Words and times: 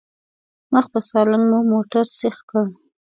مخ 0.73 0.85
په 0.93 0.99
سالنګ 1.09 1.45
مو 1.49 1.59
موټر 1.71 2.05
سيخ 2.19 2.37
کړ. 2.49 2.65